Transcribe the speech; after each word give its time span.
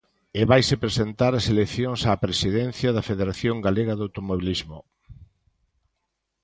E 0.39 0.41
vaise 0.49 0.75
presentar 0.83 1.31
ás 1.39 1.45
eleccións 1.53 2.01
á 2.09 2.11
presidencia 2.25 2.89
da 2.93 3.07
Federación 3.09 3.55
Galega 3.67 3.93
de 3.95 4.05
Automobilismo. 4.07 4.79